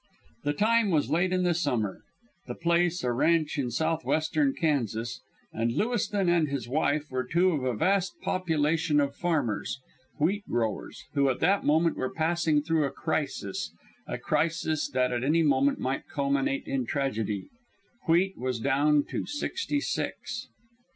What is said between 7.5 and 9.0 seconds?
of a vast population